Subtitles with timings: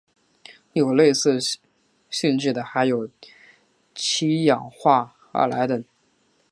[0.73, 1.37] 有此类似
[2.09, 3.07] 性质的还有
[3.93, 5.85] 七氧化二铼等。